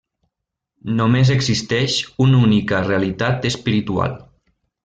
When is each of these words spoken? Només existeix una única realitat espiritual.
Només 1.01 1.31
existeix 1.35 1.99
una 2.27 2.41
única 2.49 2.83
realitat 2.89 3.49
espiritual. 3.55 4.21